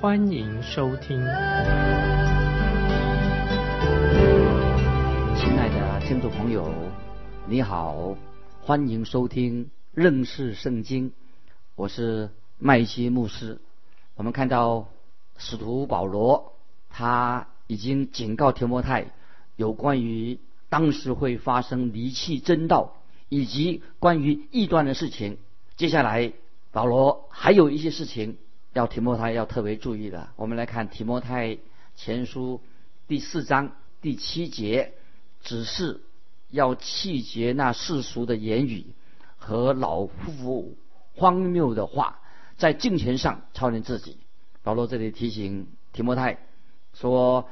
[0.00, 1.18] 欢迎收听。
[5.36, 6.66] 亲爱的听众朋友，
[7.46, 8.16] 你好，
[8.62, 11.12] 欢迎收听认识圣经。
[11.74, 13.60] 我是麦基牧师。
[14.14, 14.88] 我们看到
[15.36, 16.54] 使徒保罗，
[16.88, 19.08] 他已经警告提摩太
[19.56, 20.38] 有关于
[20.70, 22.96] 当时会发生离弃真道
[23.28, 25.36] 以及关于异端的事情。
[25.76, 26.32] 接下来，
[26.72, 28.38] 保罗还有一些事情
[28.72, 30.30] 要提摩太要特别注意的。
[30.36, 31.58] 我们来看提摩太
[31.96, 32.60] 前书
[33.08, 34.94] 第四章第七节，
[35.42, 36.00] 只是
[36.48, 38.86] 要弃绝那世俗的言语
[39.36, 40.76] 和老夫妇。
[41.12, 42.20] 荒谬的话，
[42.56, 44.16] 在敬虔上操练自己。
[44.62, 46.38] 保罗这里提醒提摩太
[46.94, 47.48] 说，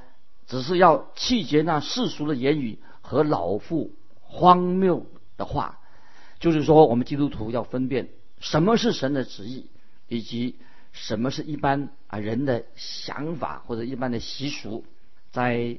[0.47, 5.05] 只是要弃绝那世俗的言语和老妇荒谬
[5.37, 5.81] 的话，
[6.39, 9.67] 就是说，我们基督徒要分辨什么是神的旨意，
[10.07, 10.57] 以及
[10.99, 14.85] 什么是一般啊人的想法或者一般的习俗。
[15.31, 15.79] 在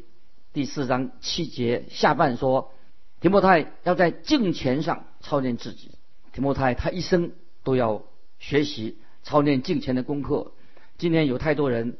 [0.53, 2.71] 第四章七节下半说，
[3.19, 5.91] 提摩太要在敬虔上操练自己。
[6.33, 7.31] 提摩太他一生。
[7.61, 8.03] 都要
[8.39, 10.53] 学习操练敬虔的功课。
[10.97, 11.97] 今天有太多人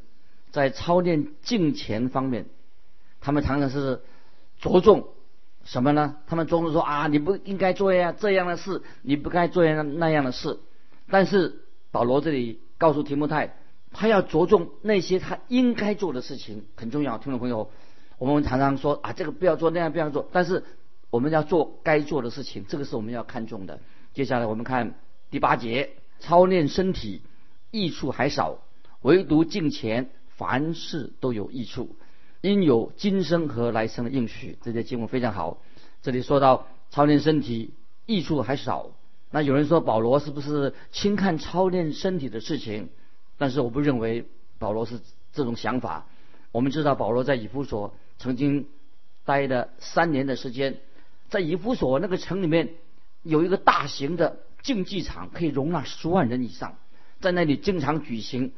[0.50, 2.46] 在操练敬虔方面，
[3.20, 4.00] 他们常常是
[4.58, 5.08] 着重
[5.64, 6.16] 什么呢？
[6.26, 10.58] 他们着重说啊，你不应该做呀这样的事，你不该做那那样的事。
[11.10, 11.60] 但是
[11.90, 13.54] 保罗这里告诉提摩太，
[13.92, 17.18] 他要着重那些他应该做的事情，很重要。
[17.18, 17.70] 听众朋友，
[18.16, 20.26] 我们常常说啊，这个不要做，那样不要做。
[20.32, 20.64] 但是
[21.10, 23.80] 我们要做该做的事情，这个是我们要看重的。
[24.14, 24.94] 接下来我们看。
[25.30, 25.90] 第八节，
[26.20, 27.20] 操练身体
[27.70, 28.62] 益处还少，
[29.02, 31.96] 唯独敬虔，凡事都有益处，
[32.40, 34.58] 因有今生和来生的应许。
[34.62, 35.58] 这些经文非常好。
[36.00, 37.74] 这里说到操练身体
[38.06, 38.92] 益处还少，
[39.30, 42.88] 那有人说保罗是不是轻看操练身体的事情？
[43.38, 44.26] 但是我不认为
[44.58, 45.00] 保罗是
[45.32, 46.06] 这种想法。
[46.52, 48.66] 我们知道保罗在以弗所曾经
[49.24, 50.80] 待了三年的时间，
[51.28, 52.70] 在以弗所那个城里面
[53.22, 54.38] 有一个大型的。
[54.62, 56.76] 竞技场可以容纳十万人以上，
[57.18, 58.52] 在那里经常举行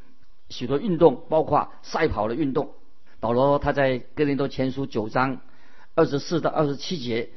[0.49, 2.73] 许多运动，包括赛跑的运动。
[3.21, 5.39] 保罗他在哥林多前书九章
[5.95, 7.29] 二十四到二十七节，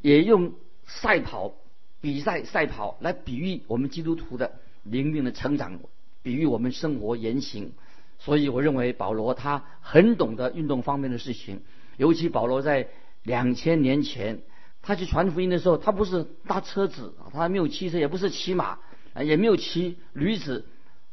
[0.00, 1.54] 也用赛跑
[2.00, 5.80] 比赛赛跑来比喻我们基督徒的灵命的成长，
[6.22, 7.72] 比喻我们生活言行。
[8.18, 11.62] 所以我认为保罗他很懂得运动方面的事情，
[11.96, 12.88] 尤其保罗在
[13.22, 14.40] 两千年前。
[14.80, 18.78] 他去传福音的时候，他不是搭车子，他没有汽车，也不是骑马，
[19.22, 20.64] 也没有骑驴子。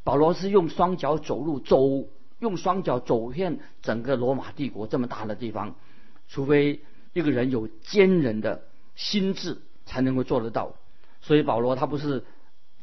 [0.03, 2.07] 保罗是用双脚走路，走
[2.40, 5.75] 用双脚走遍整个罗马帝国这么大的地方。
[6.28, 6.81] 除非
[7.13, 8.63] 一个人有坚韧的
[8.96, 10.73] 心智，才能够做得到。
[11.22, 12.25] 所以保罗他不是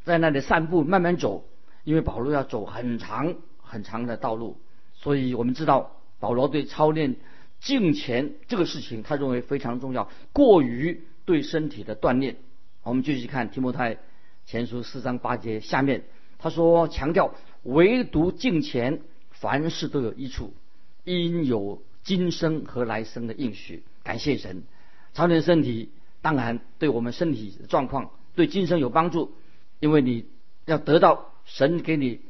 [0.05, 1.45] 在那里散步慢慢走，
[1.85, 4.61] 因为保罗要走很长很长的道路。
[4.95, 7.17] 所以我们知道保罗对操练。
[7.61, 12.35] 敬虔这个事情，他认为非常重要，过于对身体的锻炼。
[12.83, 13.99] 我们继续看提摩太
[14.45, 16.03] 前书四章八节下面，
[16.39, 17.33] 他说强调
[17.63, 20.55] 唯独敬虔，凡事都有益处，
[21.05, 23.84] 因有今生和来生的应许。
[24.03, 24.65] 感谢神，
[25.13, 29.33] 操练身体当然对我们身体状况对精神有帮助，
[29.81, 30.25] 因为你
[30.65, 32.21] 要得到神给你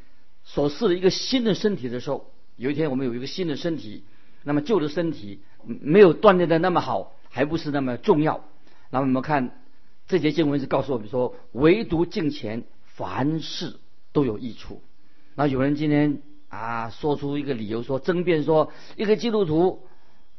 [0.42, 4.02] 所赐的一个新的身体的时候，有一天我们有一个新的身体。
[4.44, 8.42] 那么旧的身体没有锻炼的那么好，还不是那么重要。
[8.90, 9.62] 那么我们看
[10.08, 13.76] 这节经文是告诉我们说，唯独敬虔，凡事
[14.12, 14.82] 都有益处。
[15.36, 19.86] 那有人今天啊说出一个理由，说争辩说，一个基督徒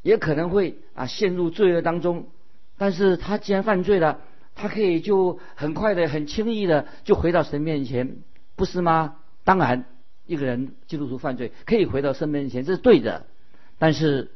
[0.02, 2.28] 也可能会啊陷入罪恶当中，
[2.76, 4.20] 但是他既然犯罪了，
[4.54, 8.18] 他可以就很快的、很轻易的就回到神面前，
[8.56, 9.16] 不是吗？
[9.44, 9.84] 当然，
[10.26, 13.26] 一个人基督徒犯罪可以回到神面前，这是对的。
[13.78, 14.30] 但是，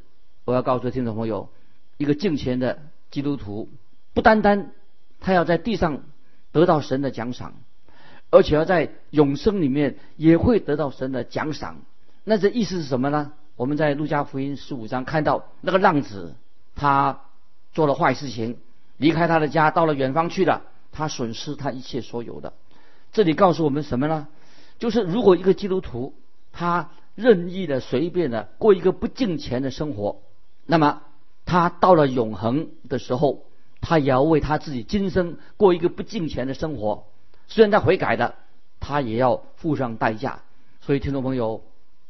[0.45, 1.51] 我要告诉听众朋友，
[1.97, 2.81] 一个敬虔的
[3.11, 3.69] 基督徒，
[4.15, 4.73] 不单单
[5.21, 6.03] 他要在地上
[6.53, 7.55] 得到神的奖赏，
[8.31, 11.83] 而且要在永生里面也会得到神的奖赏。
[12.25, 13.33] 那这意思是什么呢？
[13.57, 16.35] 我们在路加福音十五章看到那个浪子，
[16.75, 17.21] 他
[17.73, 18.59] 做了坏事情，
[18.97, 20.63] 离开他的家，到了远方去了，
[20.93, 22.53] 他损失他一切所有的。
[23.13, 24.29] 这里告诉我们什么呢？
[24.79, 26.15] 就是如果一个基督徒
[26.53, 30.21] 他任意的、随便的过一个不敬虔的生活，
[30.67, 31.03] 那么
[31.45, 33.45] 他到了永恒的时候，
[33.81, 37.07] 他也要为他自己今生过一个不敬虔的生活。
[37.49, 38.35] 虽然他悔改的，
[38.79, 40.43] 他也要付上代价。
[40.81, 41.63] 所以，听众朋友，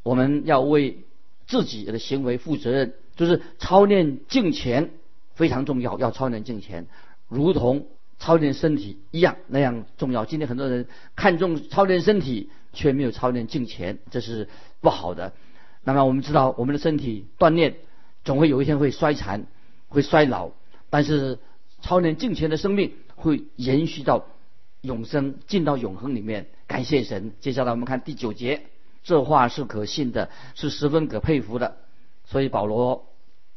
[0.03, 1.05] 我们要为
[1.47, 4.91] 自己的行为负责任，就是操练敬虔
[5.39, 6.89] 非常重要，要操练敬虔，
[7.29, 7.87] 如同
[8.19, 10.25] 操练身体一样那样重要。
[10.25, 14.49] 今天很多人看重操练身体，却没有操练敬虔，这是
[14.81, 15.33] 不好的。
[15.85, 17.77] 那么我们知道，我们的身体锻炼
[18.25, 19.47] 总会有一天会衰残、
[19.89, 20.51] 会衰老，
[20.91, 21.39] 但是
[21.83, 24.27] 操练敬虔的生命会延续到
[24.81, 26.49] 永生，进到永恒里面。
[26.67, 27.33] 感谢神。
[27.39, 28.63] 接下来我们看第九节，
[29.05, 31.77] 这话是可信的，是十分可佩服的。
[32.25, 33.07] 所以保罗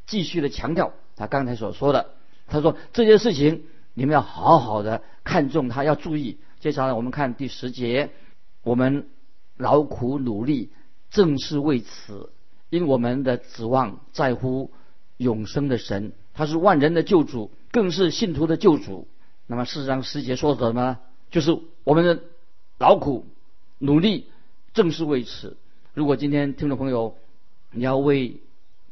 [0.05, 2.11] 继续的强调他刚才所说的，
[2.47, 3.63] 他说这些事情
[3.93, 6.37] 你们要好好的看重，他要注意。
[6.59, 8.09] 接下来我们看第十节，
[8.63, 9.07] 我们
[9.57, 10.69] 劳苦努力，
[11.09, 12.29] 正是为此，
[12.69, 14.71] 因我们的指望在乎
[15.17, 19.07] 永生的神，他是万人的救主，更是信徒的救主。
[19.47, 20.97] 那么事实上十节说什么呢？
[21.29, 22.19] 就是我们的。
[22.79, 23.27] 劳苦
[23.77, 24.25] 努力，
[24.73, 25.55] 正是为此。
[25.93, 27.15] 如果今天听众朋友
[27.69, 28.41] 你要为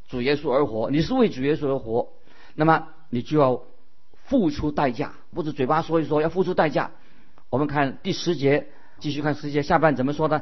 [0.10, 2.10] 主耶稣而活，你是为主耶稣而活，
[2.56, 3.64] 那么你就要
[4.26, 6.92] 付出代价，不是嘴巴说一说，要付出代价。
[7.50, 8.68] 我们看第十节，
[9.00, 10.42] 继续看十节下半怎么说呢？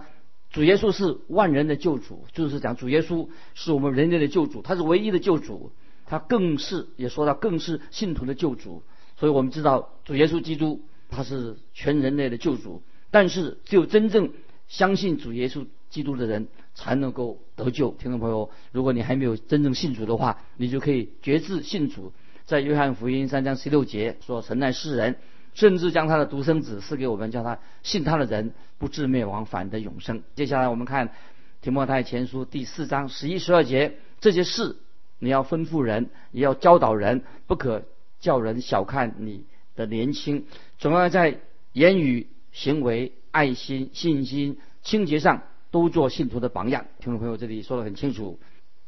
[0.50, 5.72] 主耶稣是万人的救主，就是讲主耶稣是我们人类的救主，他是唯一的救主，
[6.06, 8.84] 他更是也说到更是信徒的救主。
[9.18, 12.82] 所以我们知道主耶稣基督他是全人类的救主。
[13.10, 14.32] 但是，只有真正
[14.68, 17.92] 相信主耶稣基督的人才能够得救。
[17.92, 22.12] 听众朋友，如果你还没有真正信主的话，你就可以决志信主。
[22.46, 25.16] 在约翰福音三章十六节说：“神爱世人，
[25.54, 31.14] 甚至将他的独生子赐给我们，叫他信他的人不至灭亡，反得永生。”接下来我们看
[31.62, 34.76] 提摩太前书第四章十一、十二节，这些事
[35.20, 37.86] 你要吩咐人，也要教导人，不可
[38.20, 40.46] 叫人小看你的年轻，
[40.78, 41.40] 总要在
[41.72, 42.28] 言语。
[42.54, 46.88] 行为、爱心、信心、清洁上都做信徒的榜样。
[46.98, 48.40] 听众朋友，这里说的很清楚，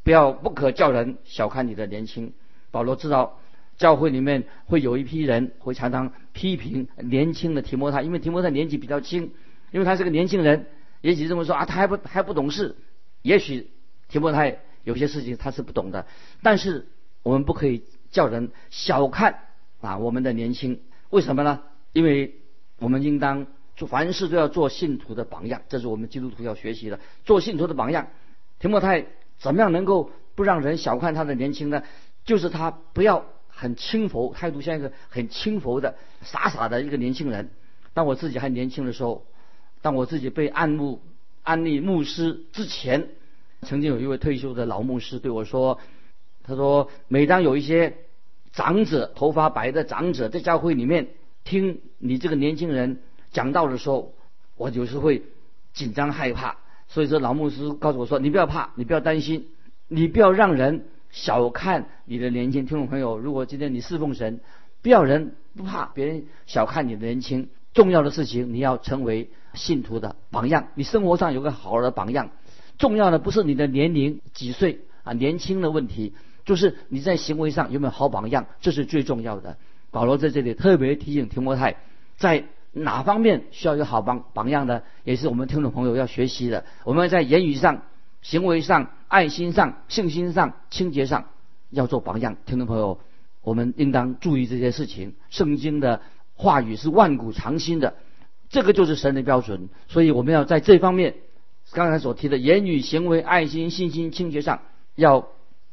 [0.04, 2.34] 不要不可叫人小看你的年轻。
[2.72, 3.38] 保罗知道
[3.78, 9.34] 教会里面会有一批人会常常批评年轻的提摩太，因为提摩太年纪比较轻，
[9.69, 10.66] 因为他是个年轻人，
[11.02, 12.75] 也许这么说啊，他还不还不懂事。
[13.22, 13.69] 也许
[14.07, 16.07] 提摩太有些事情他是不懂的，
[16.42, 16.88] 但是
[17.22, 19.42] 我们不可以叫人小看
[19.80, 20.81] 啊我们的年轻。
[21.12, 21.62] 为什么呢？
[21.94, 22.34] 因为
[22.80, 23.45] 我们应当。
[23.80, 27.00] 做凡事都要做信徒的榜样，这是我们基督徒要学习的。
[27.24, 28.08] 做信徒的榜样，
[28.60, 29.06] 提摩太
[29.38, 31.81] 怎么样能够不让人小看他的年轻呢？
[32.26, 37.52] 就是他不要很轻浮，态度像一个很轻浮的、傻傻的一个年轻人。
[37.94, 39.26] 当我自己还年轻的时候，
[39.81, 41.02] 当我自己被安牧、
[41.44, 43.08] 安利牧师之前，
[43.62, 45.80] 曾经有一位退休的老牧师对我说
[46.44, 47.96] ：“他说，每当有一些
[48.52, 51.08] 长者、头发白的长者在教会里面
[51.46, 53.00] 听你这个年轻人。”
[53.31, 54.14] 讲到的时候，
[54.58, 55.24] 我有时会
[55.74, 59.48] 紧张害怕，所以说老牧师告诉我说：“你不要怕，你不要担心，
[59.88, 64.40] 你不要让人小看你的年轻。”听众朋友，如果今天你侍奉神，
[64.81, 72.30] 不要人不怕别人小看你的年轻，重要的事情你要成为信徒的榜样，你生活上有个好的榜样。
[72.78, 76.14] 重要的不是你的年龄几岁啊，年轻的问题，
[76.45, 79.57] 就是你在行为上有没有好榜样，这是最重要的。
[79.92, 81.78] 保罗在这里特别提醒提摩太，
[82.18, 86.66] 在哪方面需要一个好榜榜样的，也是我们听众朋友要学习的。
[86.83, 87.83] 我们在言语上、
[88.21, 91.26] 行为上、爱心上、信心上、清洁上
[91.71, 92.38] 要做榜样。
[92.45, 92.99] 听众朋友，
[93.42, 95.16] 我们应当注意这些事情。
[95.30, 96.02] 圣经的
[96.35, 97.95] 话语是万古长新的，
[98.49, 99.69] 这个就是神的标准。
[99.88, 101.16] 所以我们要在这方面，
[101.71, 104.61] 刚才所提的言语、行为、爱心、信心、清洁上
[104.95, 105.28] 要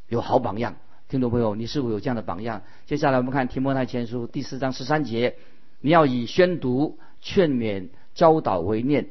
[0.09, 0.77] 有好榜样。
[1.09, 2.63] 听众朋友，你是否有这样的榜样？
[2.87, 5.37] 接下来我们看提摩太前书第四章十三节。
[5.81, 9.11] 你要以宣读、劝勉、教导为念，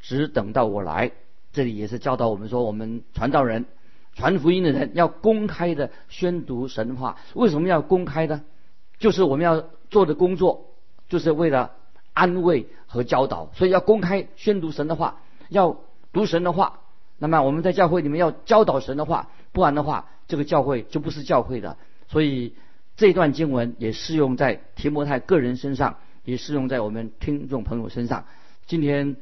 [0.00, 1.12] 只等到我来。
[1.52, 3.66] 这里也是教导我们说，我们传道人、
[4.14, 7.18] 传福音的人要公开的宣读神话。
[7.34, 8.42] 为什么要公开呢？
[8.98, 10.66] 就是我们要做的工作，
[11.08, 11.72] 就是为了
[12.14, 15.78] 安慰和教导，所以要公开宣读神的话，要
[16.12, 16.80] 读神的话。
[17.18, 21.76] 那么我们在教会里面要教导神的话，不然的话，这个教会就不是教会的。
[22.08, 22.54] 所以。
[22.98, 28.24] 这段经文也适用在提摩太个人身上，也适用在我们听众朋友身上。
[28.66, 29.14] 今天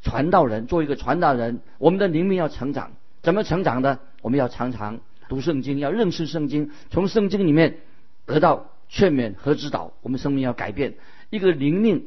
[0.00, 3.98] 传道人做一个传道人，我们的灵命要成长，怎么成长呢？
[4.22, 7.80] 我们要常常读圣经，要认识圣经，从圣经里面
[8.24, 9.92] 得到劝勉和指导。
[10.00, 10.94] 我们生命要改变，
[11.28, 12.06] 一个灵命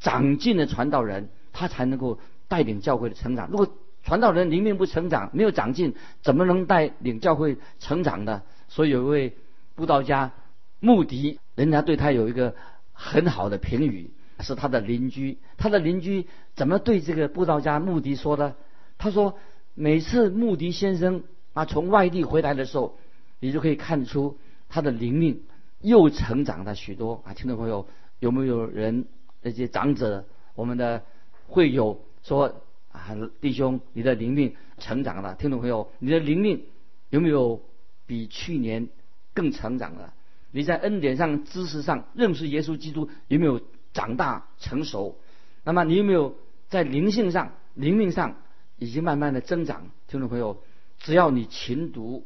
[0.00, 3.48] 长进的传道人，他才能够带领教会的成长。
[3.50, 8.42] 如果传道人灵命不成长，没有长进，怎么能带领教会成长呢？
[8.68, 9.32] 所以有一位
[9.74, 10.32] 布道家
[10.80, 12.54] 穆迪，人家对他有一个
[12.92, 15.38] 很好的评语，是他的邻居。
[15.56, 18.54] 他的邻居怎么对这个布道家穆迪说的？
[18.98, 19.38] 他说，
[19.74, 22.98] 每次穆迪先生啊从外地回来的时候，
[23.40, 25.42] 你就可以看出他的灵命
[25.80, 27.34] 又成长了许多啊！
[27.34, 27.86] 听众朋友，
[28.18, 29.06] 有没有人
[29.42, 31.04] 那些长者，我们的
[31.46, 32.62] 会友说？
[32.90, 35.34] 啊，弟兄，你的灵命成长了。
[35.34, 36.64] 听众朋友，你的灵命
[37.10, 37.60] 有没有
[38.06, 38.88] 比去年
[39.34, 40.14] 更成长了？
[40.50, 43.60] 你在恩典上、知识上认识耶稣基督有没有
[43.92, 45.18] 长大成熟？
[45.64, 46.36] 那么你有没有
[46.68, 48.36] 在灵性上、灵命上
[48.78, 49.90] 已经慢慢的增长？
[50.06, 50.62] 听众朋友，
[50.98, 52.24] 只要你勤读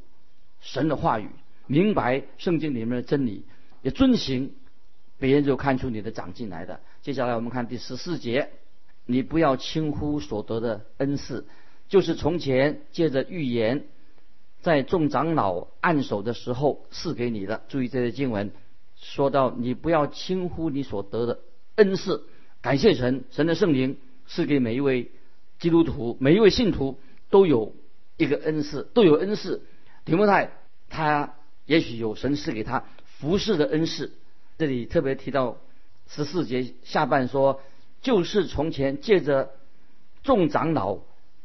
[0.61, 1.29] 神的话语，
[1.67, 3.45] 明白圣经里面的真理，
[3.83, 4.55] 也遵行，
[5.19, 6.81] 别人就看出你的长进来的。
[7.03, 8.51] 接下来我们看第十四节。
[9.05, 11.45] 你不要轻忽所得的恩赐，
[11.89, 13.87] 就是从前借着预言，
[14.63, 17.63] 在众长老按手的时候赐给你的。
[17.69, 18.51] 注意这些经文，
[18.97, 21.41] 说到你不要轻忽你所得的
[21.75, 22.25] 恩赐，
[22.63, 25.11] 感谢神，神的圣灵赐给每一位
[25.59, 27.75] 基督徒、每一位信徒都有
[28.17, 29.63] 一个恩赐，都有恩赐。
[30.07, 30.53] 提摩太
[30.89, 31.35] 他
[31.67, 34.13] 也许有神赐给他服侍的恩赐。
[34.57, 35.59] 这里特别提到
[36.09, 37.61] 十四节下半说。
[38.03, 39.53] 就是从前借着
[40.25, 40.99] 众长老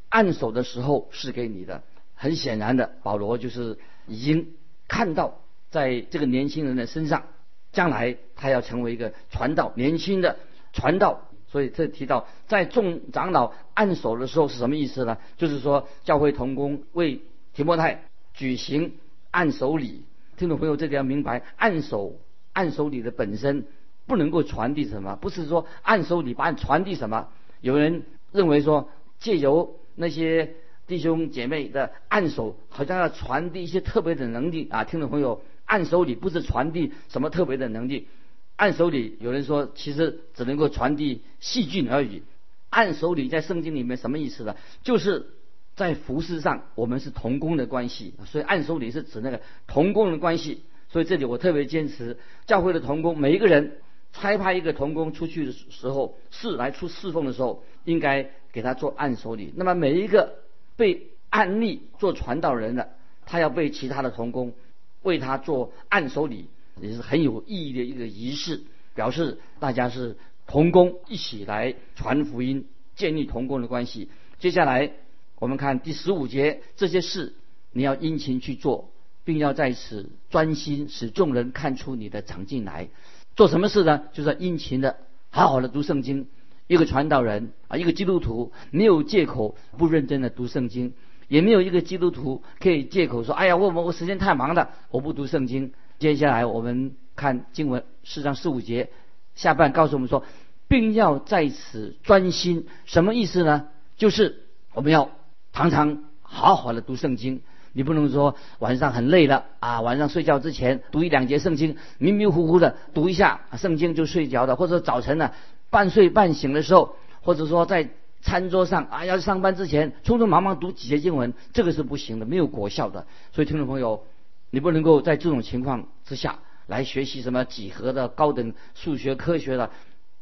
[0.09, 1.83] 按手的时候赐给你的。
[2.17, 4.55] 很显然的，保罗就是已经
[4.89, 7.24] 看到在这个年轻人的身上，
[7.71, 10.38] 将来他要成为一个传道，年轻的
[10.74, 11.21] 传道。
[11.47, 15.17] 所以这提到在众长老按手的时候是什么意思呢？
[15.38, 17.21] 就是说教会同工为
[17.53, 18.95] 提摩太举行
[19.31, 20.03] 按手礼。
[20.36, 22.19] 听众朋友，这里要明白按手
[22.51, 23.65] 按手礼的本身。
[24.07, 27.27] 不能够传递什么，不是说按手礼把传递什么。
[27.59, 30.55] 有人认为说借由那些
[30.88, 34.86] 弟兄姐妹的按手，好像要传递一些特别的能力啊。
[34.86, 38.08] 听众朋友，按手礼不是传递什么特别的能力，
[38.56, 42.24] 按手礼有人说其实只能够传递细菌而已。
[42.70, 44.56] 按手礼在圣经里面什么意思呢？
[44.82, 45.27] 就是
[45.75, 50.63] 在服饰上我们是同工的关系，所以按手礼是指那个同工的关系。
[50.89, 53.77] 所以这里我特别坚持教会的同工每一个人。
[54.13, 59.53] 差派一个童工出去的时候，是来出侍奉的时候，应该给他做按手礼。
[59.56, 60.34] 那么每一个
[60.77, 64.53] 被按例做传道人的，他要被其他的童工
[65.01, 66.46] 为他做按手礼，
[66.79, 70.15] 也是很有意义的一个仪式，表示大家是
[70.46, 74.10] 同工一起来传福音，建立同工的关系。
[74.39, 74.91] 接下来
[75.39, 77.34] 我们看第十五节，这些事
[77.72, 78.91] 你要殷勤去做，
[79.25, 82.88] 并要在此专心，使众人看出你的长进来。
[83.36, 84.03] 做什么事呢？
[84.13, 84.98] 就是殷勤的、
[85.31, 86.27] 好好的读圣经。
[86.67, 90.93] 一个传道人啊，一个基督徒没有借口不认真的读圣经，
[91.27, 98.91] 也没有一个基督徒可以借口说：“哎呀，我我我时间太忙了，我不读圣经。”接下来我们看经文四章四五节
[99.33, 100.24] 下半告诉我们说，
[100.67, 102.67] 并要在此专心。
[102.86, 103.67] 什么意思呢？
[103.95, 104.43] 就是
[104.74, 105.09] 我们要
[105.53, 107.41] 常常好好的读圣经。
[107.74, 115.31] 你不能说晚上很累了啊，晚上睡觉之前读一两节圣经，迷迷糊糊的读一下圣经就睡着了，或者早晨呢
[115.69, 117.89] 半睡半醒的时候，或者说在
[118.21, 123.05] 餐桌上啊要上班之前匆匆忙忙读几节经文，这个是不行的，没有果效的。
[123.31, 124.03] 所以听众朋友，
[124.50, 129.71] 你不能够在这种情况之下来学习什么几何的高等数学科学的，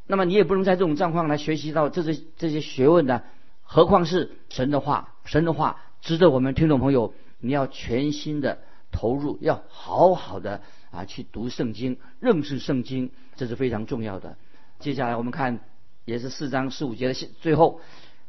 [0.08, 3.22] 那么你也不能在这种状况来学习到这些这些学问呢？
[3.64, 7.14] 何况是神的话，神的话值得我们听众朋友。
[7.42, 8.60] 你要全心的
[8.92, 14.36] 投入，要好好的啊去读圣经，认识圣经，这是非常重要的。
[14.80, 15.60] 接下来我们看，
[16.06, 17.82] 也是四章十五节的最后，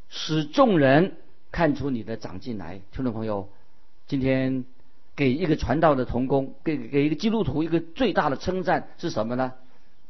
[0.09, 1.17] 使众人
[1.53, 2.81] 看出你的长进来。
[2.93, 3.49] 听众朋友，
[4.07, 4.65] 今天
[5.15, 9.53] 给一个传道的童工，给给一个基督徒一个最大的称赞是什么呢？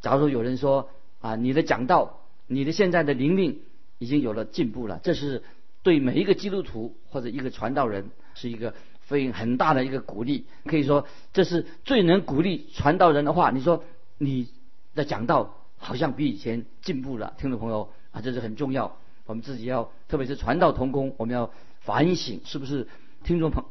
[0.01, 0.91] 假如说有人说
[1.21, 3.61] 啊，你的讲道，你的现在的灵命
[3.99, 5.43] 已经有了进步了，这是
[5.83, 8.75] 对每一个基督徒或者一个传道人是一个。
[9.07, 13.53] 非很大的一个鼓励，可以说这是最能鼓励传道人的话。
[13.53, 13.85] 你说
[14.19, 14.49] 你
[14.97, 18.99] 的讲道好像比以前进步了，听众朋友啊，这是很重要。
[19.27, 22.89] 我们自己要，特别是传道同工，我们要反省是不是
[23.25, 23.65] 听众朋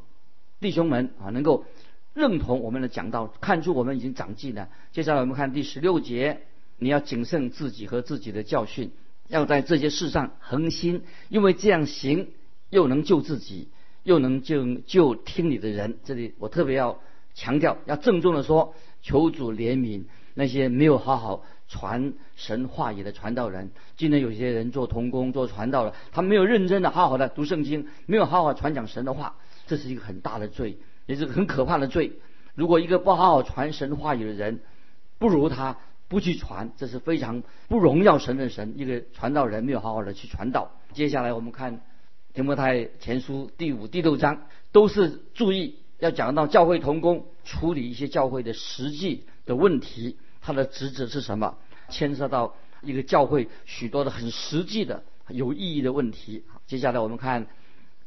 [0.60, 1.66] 弟兄们啊，能够
[2.14, 4.70] 认同我们的讲道，看出我们已经长进了。
[4.92, 6.42] 接下来我们看第十六节，
[6.78, 8.92] 你要谨慎自己和自己的教训，
[9.28, 12.30] 要在这些事上恒心，因为这样行
[12.70, 13.70] 又能救自己。
[14.04, 17.00] 又能救救听你的人，这里我特别要
[17.34, 20.04] 强调，要郑重的说，求主怜悯
[20.36, 23.72] 那些没有好好传神话语的传道人。
[23.98, 30.78] 今天有些人做童工、做传道了，他没有认真的、好好的读圣经，没有好好传讲神的话，这是一个很大的罪，
[31.08, 32.12] 也是很可怕的罪。
[32.54, 34.60] 如果一个不好好传神话语的人，
[35.18, 35.78] 不如他
[36.08, 38.76] 不去传，这是非常不荣耀神的神。
[38.78, 40.72] 一个传道人没有好好的去传道。
[40.94, 41.82] 接下来我们看
[42.34, 51.58] 提摩太前书第五、第六章，都是注意要讲到教会同工处理一些教会的实际的问题，他的职责是什么，
[51.90, 56.44] 牵涉到一个教会许多的很实际的有意义的问题。
[56.68, 57.48] 接下来我们看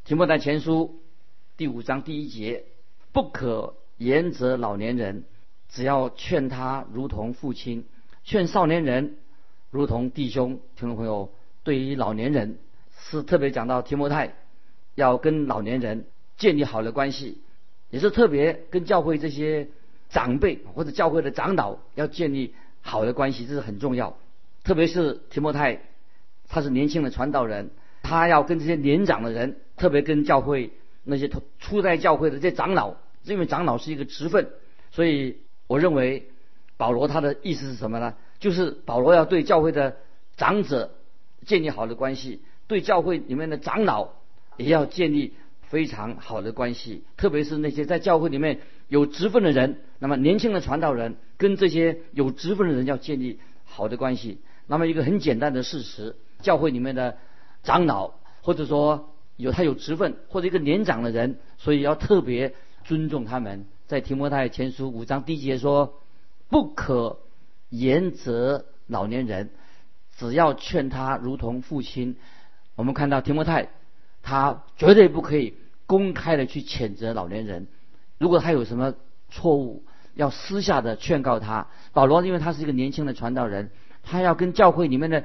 [0.05, 1.01] 提摩太前书
[1.57, 2.65] 第五章第一节，
[3.11, 5.25] 不可言责老年人。
[5.69, 7.87] 只要劝他如同父亲，
[8.23, 9.17] 劝少年人
[9.71, 10.61] 如同弟兄。
[10.77, 11.33] 听众朋友，
[11.65, 12.59] 对于老年人
[12.97, 14.37] 是特别讲到提摩太
[14.95, 17.43] 要跟老年人建立好的关系，
[17.91, 19.69] 也是特别跟教会这些
[20.09, 24.17] 长辈或者教会的长老要建立好的关系，这是很重要。
[24.65, 25.81] 特别是提摩太，
[26.49, 27.71] 他是年轻的传道人，
[28.03, 30.73] 他要跟这些年长的人，特别跟教会
[31.05, 34.51] 那些初代教会的这些长老，因为长老是一个职分，
[34.91, 35.39] 所以。
[35.69, 36.31] 我认为
[36.79, 38.15] 保罗他的意思是什么呢？
[38.39, 39.99] 就是保罗要对教会的
[40.39, 40.93] 长者
[41.45, 44.13] 建立好的关系，对教会里面的长老
[44.57, 45.35] 也要建立
[45.69, 49.81] 非常好的关系，特别是那些在教会里面有职分的人。
[49.99, 54.41] 那么年轻的传道人跟这些有职分的人要建立好的关系。
[54.67, 57.19] 那么一个很简单的事实，教会里面的
[57.63, 63.67] 长老或者说有他有职分或者一个年长的人，所以要特别尊重他们。
[63.87, 66.01] 在提摩太前书五章第一节说
[66.49, 67.21] ：“不可
[67.71, 69.51] 严责老年人，
[70.17, 72.17] 只要劝他如同父亲。”
[72.77, 73.71] 我们看到提摩太，
[74.29, 75.55] 他绝对不可以
[75.87, 77.67] 公开的去谴责老年人。
[78.19, 78.93] 如果他有什么
[79.31, 81.69] 错误，要私下的劝告他。
[81.95, 83.71] 保罗因为他是一个年轻的传道人，
[84.03, 85.25] 他要跟教会里面的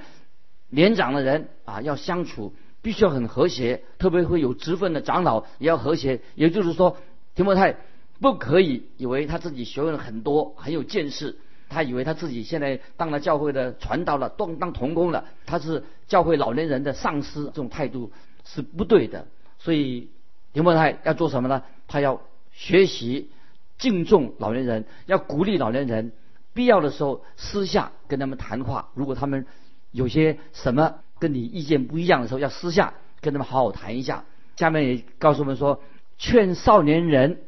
[0.70, 3.84] 年长的人啊要相处，必须要很和谐。
[3.98, 6.22] 特别会有职分的长老也要和谐。
[6.36, 6.96] 也就是说，
[7.36, 7.76] 提摩太。
[8.22, 11.36] 不可以以为他自己学问很多，很有见识。
[11.68, 18.14] 他以为他自己现在当了教会的传道了，当当童工了，他是教会老年人的上司，这种态度
[18.46, 19.28] 是不对的。
[19.60, 20.10] 所以
[20.54, 21.64] 提摩太要做什么呢？
[21.88, 23.30] 他要学习
[23.78, 26.12] 敬重老年人，要鼓励老年人，
[26.54, 28.90] 必要的时候私下跟他们谈话。
[28.94, 29.46] 如果他们
[29.92, 34.26] 有些什么跟你意见不一样的时候，要私下跟他们好好谈一下。
[34.56, 35.82] 下面也告诉我们说，
[36.18, 37.40] 劝少年人。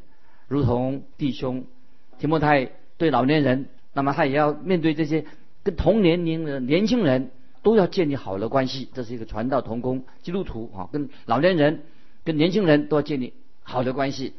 [0.47, 1.65] 如同弟兄
[2.19, 5.25] 提摩太对老年人，那么他也要面对这些
[5.63, 7.31] 跟同年龄的年轻人，
[7.65, 8.89] 都要建立好的关系。
[8.93, 11.82] 这是一个传道同工基督徒啊，跟老年人、
[12.23, 14.34] 跟年轻人都要建立好的关系。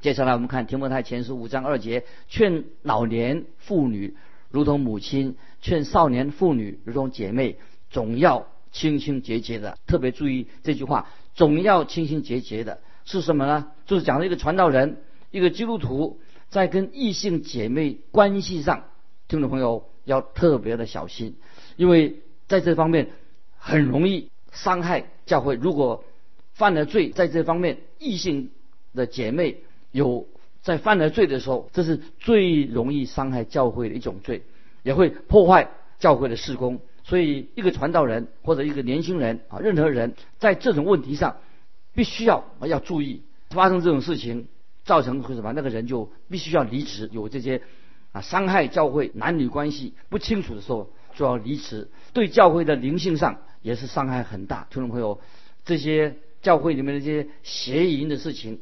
[0.00, 4.16] 接下来我们看提摩太前书五章二节，劝老年妇女
[4.50, 7.56] 如同母亲，劝少年妇女如同姐妹，
[7.88, 9.78] 总要清清洁洁的。
[9.86, 13.70] 特别注意这句话，总要清清洁洁的，是什么呢？
[13.86, 14.96] 就是讲了一个传道人。
[15.30, 18.86] 一个基督徒在跟异性姐妹关系上，
[19.28, 21.36] 听众朋友要特别的小心，
[21.76, 22.16] 因为
[22.50, 23.08] 在这方面
[23.56, 25.54] 很容易伤害教会。
[25.54, 26.04] 如果
[26.52, 28.50] 犯了罪，在这方面异性
[28.92, 29.58] 的姐妹
[29.92, 30.26] 有
[30.60, 34.42] 在犯了罪的时候，这是最容易伤害教会的一种罪，
[34.82, 36.80] 也会破坏教会的事工。
[37.04, 41.36] 所以，一个传道人或者一个年轻人啊，任何人在这种问题上，
[41.94, 44.48] 必须要要注意发生这种事情。
[44.82, 45.52] 造成会什么？
[45.52, 47.08] 那个人就必须要离职。
[47.12, 47.62] 有这些
[48.12, 51.86] 啊伤害教会男女关系不清楚的时候，就要离职。
[52.14, 54.66] 对教会的灵性上也是伤害很大。
[54.70, 55.20] 听众朋友，
[55.66, 57.00] 这些教会里面的。
[57.00, 58.16] 这些邪淫的。
[58.16, 58.58] 事情、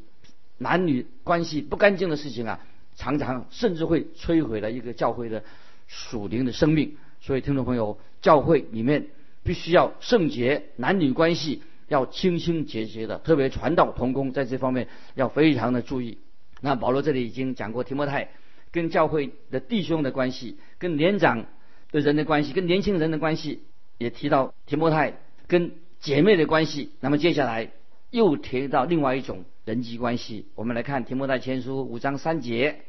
[0.57, 2.17] 男女关系不干净的。
[2.17, 2.59] 事情啊，
[2.97, 5.41] 常常甚至会摧毁了一个教会的。
[5.87, 6.51] 属灵的。
[6.51, 6.97] 生命。
[7.21, 9.07] 所以，听众朋友，教会里面
[9.41, 11.63] 必须要圣洁，男女关系。
[11.87, 15.81] 要清清洁洁的，特别传道同工在这方面要非常的。
[15.81, 16.17] 注意。
[16.59, 18.29] 那保罗这里已经讲过提摩太
[18.69, 19.61] 跟教会的。
[19.61, 20.11] 弟兄的。
[20.11, 21.45] 关系，跟年长
[21.91, 23.63] 对人的关系，跟年轻人的关系，
[23.97, 26.91] 也提到提摩太跟姐妹的关系。
[26.99, 27.71] 那么接下来
[28.09, 30.45] 又提到另外一种人际关系。
[30.55, 32.81] 我们来看提摩太前书五章三节，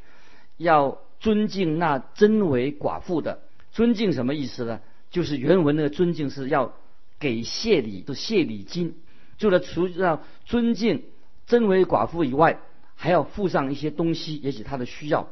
[0.57, 3.41] 要尊敬那真为寡妇的。
[3.71, 4.81] 尊敬什么意思呢？
[5.09, 6.73] 就是原文的尊敬是要。
[7.19, 8.95] 给谢礼的谢礼金，
[9.37, 11.03] 就了除了尊敬
[11.45, 12.57] 真为寡妇以外，
[12.95, 15.29] 还要附上一些东西，也许他的需要。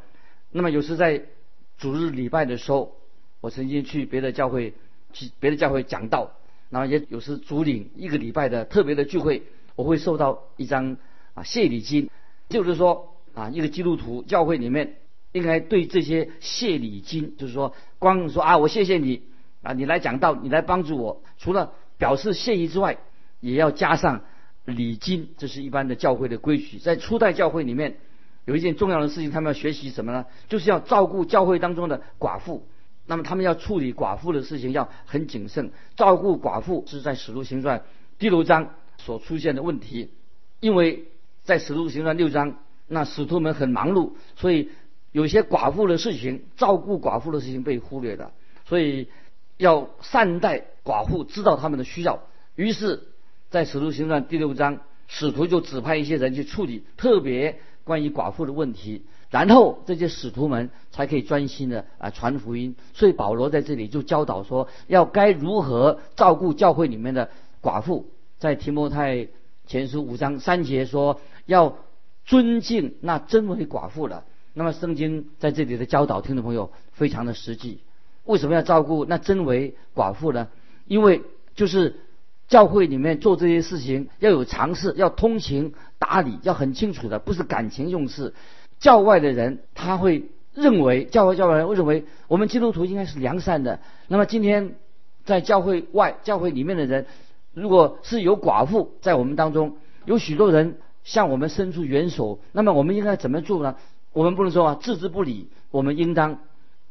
[0.51, 1.25] 那么有时在
[1.79, 2.98] 主日礼拜的时候，
[3.41, 4.73] 我曾经去别的教会，
[5.13, 6.31] 去别的教会讲道，
[6.69, 9.43] 然后也有时主领一个礼拜的特别的聚会，
[9.75, 10.97] 我会收到一张
[11.33, 12.09] 啊谢礼金，
[12.49, 14.97] 就是说啊一个基督徒教会里面
[15.31, 19.23] 应该对这些谢礼金，就是说光说啊，我谢谢你
[19.61, 22.97] 啊，你来讲道，你来帮助我，除了表示谢意之外，
[23.39, 24.23] 也要加上
[24.65, 26.77] 礼金，这是一般的教会的规矩。
[26.77, 27.97] 在初代教会里面，
[28.45, 30.25] 有一件重要的事情，他们要学习什么呢？
[30.49, 32.67] 就是要照顾教会当中的寡妇。
[33.09, 37.81] 那么他们要处理寡妇的事情要很谨慎，照顾寡妇是在使徒行传
[38.19, 40.11] 第六章所出现的问题，
[40.59, 41.05] 因为
[41.43, 44.69] 在使徒行传六章，那使徒们很忙碌，所以
[45.11, 48.31] 有些寡妇的事情，照顾寡妇的事情被忽略了，
[48.67, 49.07] 所以
[49.57, 52.21] 要善待寡妇，知道他们的需要。
[52.55, 53.07] 于是，
[53.49, 59.01] 在使徒行传第六章，使徒就指派一些人去处理特别关于寡妇的问题。
[59.29, 67.29] 然后这些使徒们才可以专心的啊传福音，所以保罗在这里就教导说，要该如何照顾教会里面的
[67.61, 68.09] 寡妇。
[68.39, 69.27] 在提摩太
[69.67, 71.77] 前书五章三节说，要
[72.25, 74.23] 尊敬那真为寡妇的。
[74.53, 77.81] 那么圣经在这里的教导，听众朋友非常的实际。
[78.25, 80.47] 为什么要照顾那真为寡妇呢？
[80.87, 81.21] 因为
[81.53, 81.99] 就是
[82.47, 88.33] 教会里面做这些事情要有常识，要通情达理，要很清楚的，不是感情用事。
[88.79, 93.79] 教外的人他会认为，教外教外人会认为我们基督徒应该是良善的。
[94.07, 94.75] 那么今天
[95.25, 97.05] 在教会外、教会里面的人，
[97.53, 103.75] 如果是有寡妇在我们当中，有许多人向我们伸出援手，那么我们应该怎么做呢？
[104.11, 106.39] 我们不能说啊置之不理，我们应当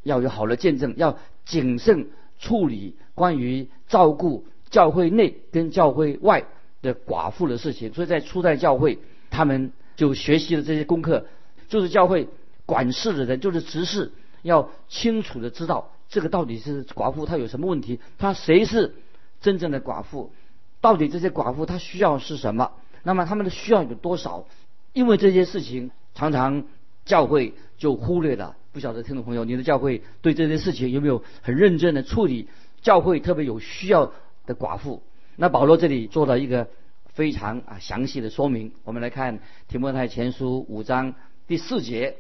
[0.03, 6.44] 要有好的见证，要谨慎处理关于照顾教会内跟教会外
[6.81, 7.92] 的寡妇的事情。
[7.92, 8.98] 所以在初代教会，
[9.31, 11.27] 他们就学习了这些功课。
[11.68, 12.28] 就是教会
[12.66, 18.94] 管事的人，就是执事，要清楚的知道这个到底是寡妇她有什么问题，她谁是
[19.40, 20.33] 真正的寡妇，
[20.81, 24.46] 到底这些寡妇她需要是什么，那么他们的需要有多少？
[24.92, 26.64] 因为这些事情常常
[27.04, 28.57] 教会就忽略了。
[28.72, 32.48] 不晓得听众朋友，你的教会对这些事情有没有很认真的处理？
[32.81, 34.12] 教会特别有需要
[34.46, 35.02] 的寡妇，
[35.37, 36.68] 那保罗这里做了一个
[37.12, 38.72] 非常啊详细的说明。
[38.85, 41.14] 我们来看提摩太前书五章。
[41.48, 42.16] 第四节，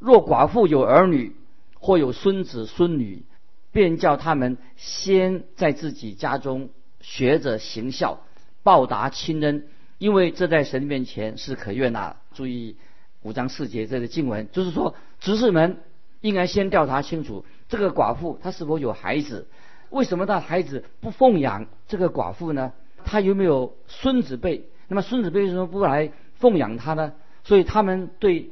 [0.00, 1.36] 若寡妇有儿女
[1.78, 3.22] 或有孙子孙女，
[3.70, 6.68] 便叫他们先在自己家中
[7.00, 8.18] 学着行孝，
[8.64, 9.68] 报答亲恩，
[9.98, 12.16] 因为这在神面前是可悦纳。
[12.34, 12.74] 注意
[13.22, 15.78] 五章四节这个经文，就是说执事们
[16.20, 19.46] 应该先调查清楚这个寡妇她是否有孩子，
[19.90, 22.72] 为什么她孩子不奉养这个寡妇呢？
[23.04, 24.64] 她有没有孙子辈？
[24.88, 27.12] 那么孙子辈为什么不来奉养她呢？
[27.44, 28.50] 所以他们对。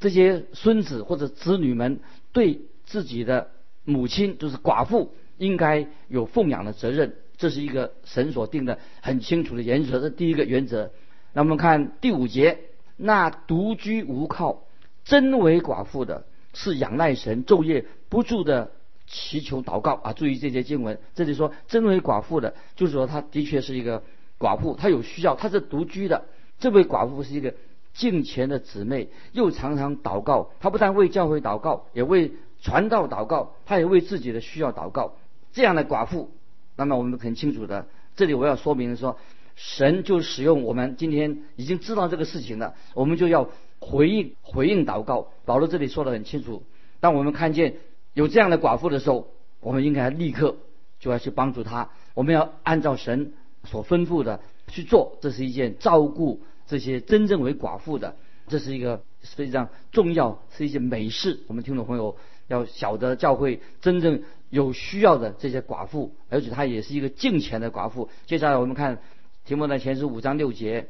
[0.00, 2.00] 这些孙子或者子女们
[2.32, 3.50] 对自己的
[3.84, 10.00] 母亲，就是寡妇，应该有奉养的责任，这是一个神所定的很清楚的原则。
[10.00, 10.92] 这第一个原则。
[11.32, 12.58] 那我们看第五节，
[12.96, 14.64] 那独居无靠、
[15.04, 18.70] 真为寡妇的，是仰赖神，昼夜不住的
[19.06, 20.12] 祈求祷告啊！
[20.12, 24.04] 注意这些经文，这里说真为寡妇的，就是说她的确是一个
[24.38, 26.24] 寡妇，她有需要，她是独居的。
[26.60, 27.54] 这位寡妇是一个。
[27.98, 35.16] 近前的姊妹又常常祷告，她不但为教会祷告，也为传道祷告，她也为自己的需要祷告。
[35.52, 36.30] 这样的寡妇，
[36.76, 39.18] 那么我们很清楚的，这里我要说明说，
[39.56, 45.26] 神就使用我们今天已经知道这个事情了，我们就要回应回应祷告。
[45.44, 46.62] 保罗这里说的很清楚，
[47.00, 47.78] 当我们看见
[48.14, 49.26] 有这样的寡妇的时候，
[49.58, 50.54] 我们应该立刻
[51.00, 53.32] 就要去帮助她，我们要按照神
[53.64, 56.42] 所吩咐的去做，这是一件照顾。
[56.68, 58.14] 这些真正为寡妇的，
[58.46, 61.40] 这是一个非常重要，是一件美事。
[61.48, 68.10] 我们听众朋友要晓得，教会真正有需要的这些寡妇，而且她也是一个敬虔的寡妇。
[68.26, 68.98] 接下来我们看
[69.46, 70.88] 题目的前十五章六节，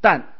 [0.00, 0.32] 但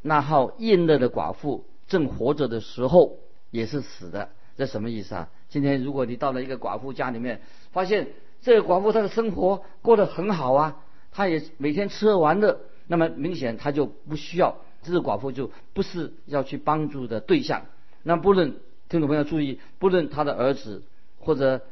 [0.00, 3.18] 那号厌乐的寡妇正活着的时候
[3.50, 5.28] 也是死的，这什么意思啊？
[5.48, 7.40] 今天如果你到了一个寡妇家里面，
[7.72, 8.10] 发现
[8.42, 10.76] 这个寡妇她的生活过得很好啊，
[11.10, 12.60] 她也每天吃喝玩乐。
[12.86, 17.62] 那么明显，他就不需要这个寡妇，就不是要去帮助的对象。
[18.02, 18.56] 那不论
[18.88, 20.82] 听众朋友注意，不论他的儿子
[21.18, 21.62] 或者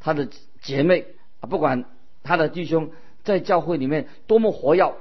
[0.00, 0.28] 他的
[0.62, 1.06] 姐妹
[1.40, 1.84] 啊，不管
[2.22, 2.90] 他的弟兄
[3.22, 4.94] 在教会里面多么活跃，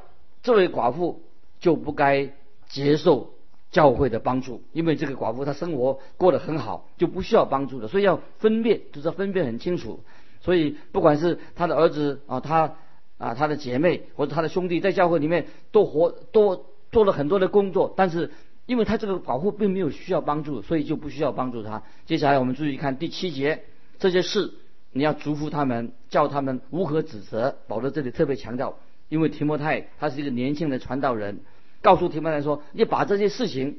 [0.43, 1.21] 这位寡妇
[1.60, 2.34] 就不该
[2.67, 3.34] 接受
[3.71, 7.88] 教会的帮助，因为这个寡妇她生活过得很好，就不需要帮助的。
[7.88, 10.01] 所以要分辨，就是要分辨很清楚。
[10.41, 12.75] 所以不管是他的儿子啊，他。
[13.21, 18.31] 啊，他的姐妹或者他的兄弟在教会里面都活都做了很多的工作，但是
[18.65, 21.84] 因为他这个保护并没有需要帮助，所以就不需要帮助他。
[22.07, 23.63] 接下来我们注意看第七节，
[23.99, 24.53] 这些事
[24.91, 27.57] 你要嘱咐他们，叫他们无可指责。
[27.67, 31.41] 保罗这里特别强调，因为提摩太他是一个年轻的传道人，
[31.84, 33.77] 告诉提摩太说，你把这些事情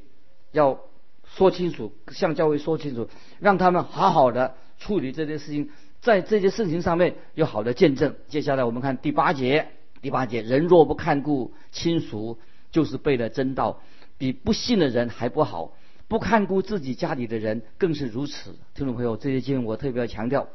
[0.53, 0.79] 要
[1.25, 5.69] 说清楚，向教会说清楚，让他们好好的处理这件事情，
[6.03, 8.15] 在这些事情上面有好的见证。
[8.27, 9.69] 接下来我们看第八节，
[10.01, 12.37] 第八节，人若不看顾亲属，
[12.71, 13.79] 就是背了真道，
[14.17, 15.73] 比不信的人还不好。
[16.09, 18.53] 不看顾自己家里的人更是如此。
[18.75, 20.49] 听众朋友，这些经文我特别要强调，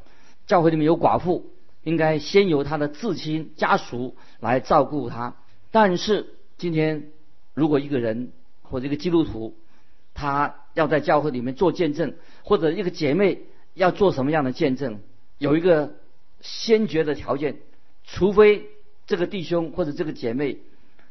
[0.46, 1.50] 教会里面有寡妇，
[1.82, 5.34] 应该先由他的至亲家属来照顾他。
[5.70, 6.26] 但是
[6.58, 7.06] 今天，
[7.54, 9.56] 如果一个人或者一个基督徒，
[10.12, 15.00] 他要在教会里面做见证，或者一个姐妹要做什么样的见证，
[15.38, 15.94] 有一个
[16.40, 17.56] 先决的条件，
[18.04, 18.66] 除非
[19.06, 20.58] 这个弟兄或者这个姐妹，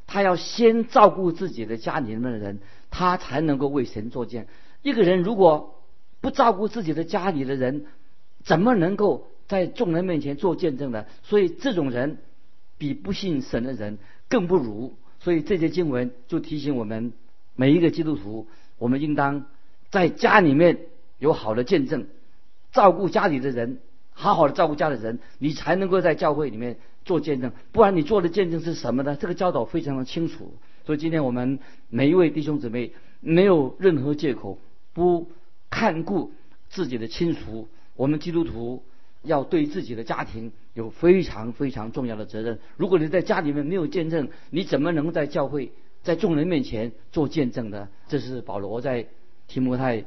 [0.05, 2.59] 他要先照顾自己的家里面的人。
[2.89, 4.45] 他才能够为神作证。
[4.81, 5.83] 一个人如果
[6.21, 7.85] 不照顾自己的家里的人，
[8.45, 11.05] 怎么能够在众人面前做见证呢？
[11.23, 12.19] 所以这种人
[12.77, 13.97] 比不信神的人
[14.29, 14.95] 更不如。
[15.19, 17.11] 所以这些经文就提醒我们
[17.55, 19.47] 每一个基督徒，我们应当
[19.89, 20.79] 在家里面
[21.19, 22.07] 有好的见证，
[22.71, 23.79] 照顾家里的人，
[24.19, 26.75] 好好的照顾家里人，你才能够在教会里面
[27.05, 27.51] 做见证。
[27.71, 29.15] 不然你做的见证是什么呢？
[29.15, 30.55] 这个教导非常的清楚。
[30.87, 34.57] 所以今天我们每一位弟兄姊妹没有任何借口
[34.93, 35.29] 不
[35.69, 36.31] 看顾
[36.67, 37.67] 自己的亲属。
[37.95, 38.83] 我们基督徒
[39.21, 42.57] 要对自己的家庭有非常非常重要的责任。
[42.75, 47.87] 如果你在家里面没有见证，你怎么能在教会在众人面前做见证呢？
[48.07, 49.05] 这是保罗在
[49.47, 50.05] 提摩太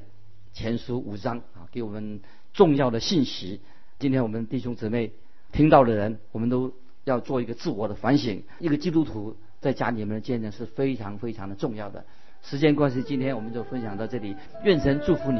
[0.52, 2.20] 前书五章啊给我们
[2.52, 3.60] 重要的信息。
[4.00, 5.12] 今天我们弟兄姊妹
[5.52, 6.72] 听到的人，我们都
[7.04, 8.42] 要做一个自我的反省。
[8.58, 9.36] 一个基督徒。
[9.60, 12.02] 在家里面的见证是非常非常的重要的。
[12.40, 14.34] 时间关系，今天我们就分享到这里。
[14.64, 15.38] 愿神祝福你，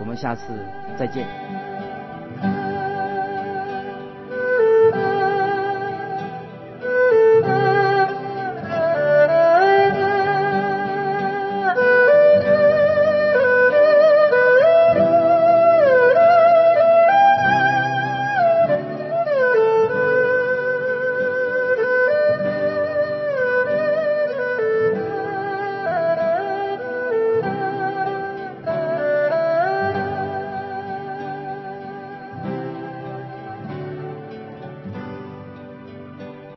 [0.00, 0.42] 我们下次
[0.98, 1.67] 再见。